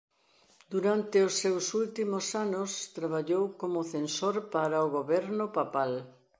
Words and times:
Durante 0.73 1.17
os 1.27 1.33
seus 1.43 1.65
últimos 1.83 2.25
anos 2.45 2.71
traballou 2.97 3.45
como 3.61 3.87
censor 3.93 4.35
para 4.55 4.85
o 4.85 4.91
goberno 4.97 5.45
papal. 5.57 5.91